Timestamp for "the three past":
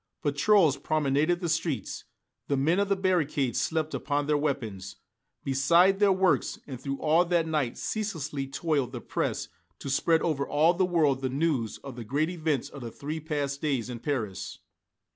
12.81-13.61